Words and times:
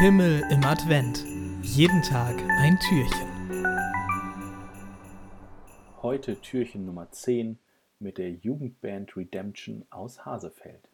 Himmel 0.00 0.44
im 0.52 0.62
Advent. 0.62 1.24
Jeden 1.60 2.00
Tag 2.02 2.36
ein 2.60 2.78
Türchen. 2.88 3.28
Heute 6.00 6.40
Türchen 6.40 6.86
Nummer 6.86 7.10
10 7.10 7.58
mit 7.98 8.16
der 8.18 8.30
Jugendband 8.30 9.16
Redemption 9.16 9.84
aus 9.90 10.24
Hasefeld. 10.24 10.88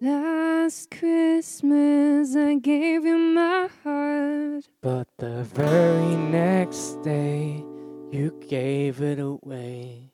Last 0.00 0.90
Christmas 0.90 2.34
I 2.34 2.58
gave 2.58 3.06
you 3.06 3.18
my 3.18 3.68
heart, 3.84 4.70
but 4.80 5.08
the 5.18 5.44
very 5.44 6.16
next 6.16 7.02
day 7.04 7.62
you 8.10 8.30
gave 8.48 9.02
it 9.02 9.20
away. 9.20 10.07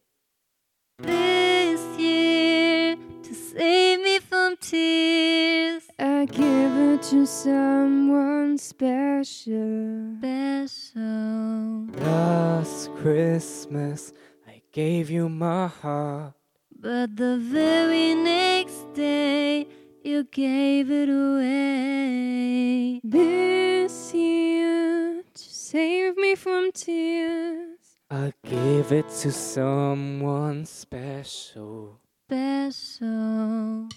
To 7.11 7.27
someone 7.27 8.57
special. 8.57 10.17
Special. 10.21 11.87
Last 12.01 12.91
Christmas, 12.95 14.15
I 14.49 14.63
gave 14.73 15.11
you 15.11 15.29
my 15.29 15.67
heart. 15.67 16.33
But 16.75 17.15
the 17.17 17.37
very 17.37 18.15
next 18.15 18.95
day, 18.95 19.67
you 20.03 20.25
gave 20.25 20.91
it 20.91 21.11
away. 21.11 23.01
This 23.05 24.15
year, 24.15 25.23
to 25.23 25.43
save 25.43 26.17
me 26.17 26.35
from 26.35 26.73
tears, 26.73 27.99
I 28.11 28.33
gave 28.47 28.93
it 28.93 29.11
to 29.21 29.31
someone 29.31 30.65
special. 30.65 32.01
Special. 32.27 33.89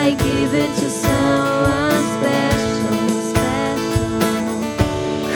I 0.00 0.10
give 0.12 0.54
it 0.54 0.72
to 0.80 0.88
someone 0.88 2.02
special. 2.14 2.98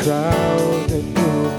Crowded 0.02 1.06
room, 1.18 1.52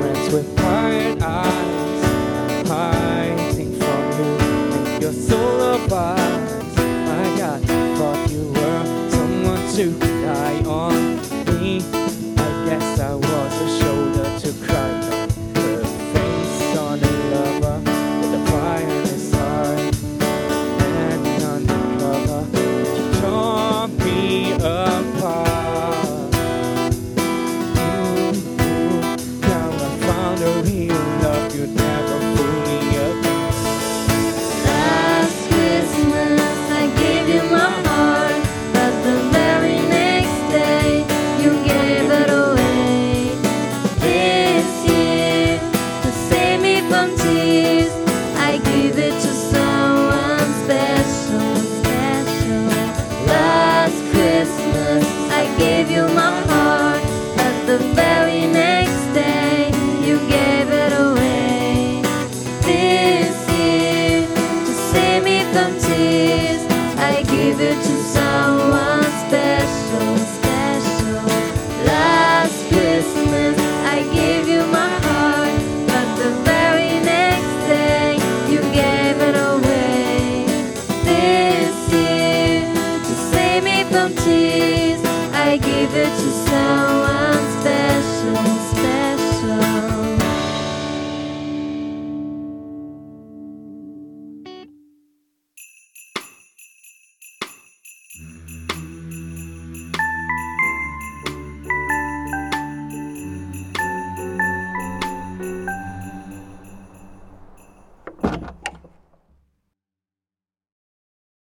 friends 0.00 0.26
with 0.34 0.56
tired 0.56 1.22
eyes, 1.22 2.68
hiding 2.68 3.72
from 3.78 4.02
you 4.18 4.30
and 4.76 5.02
your 5.02 5.12
solar. 5.12 5.78
I 5.90 7.60
thought 7.96 8.30
you 8.30 8.44
were 8.52 9.10
someone. 9.10 10.07
to 67.74 68.02
sound. 68.02 68.27